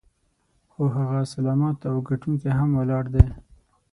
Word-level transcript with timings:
خو 0.71 0.81
هغه 0.97 1.19
سلامت 1.33 1.77
او 1.89 1.95
ګټونکی 2.09 2.49
هم 2.59 2.69
ولاړ 2.79 3.03
دی. 3.13 3.25